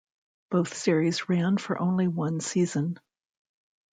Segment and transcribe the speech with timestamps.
[0.49, 2.97] Both series ran for only one season.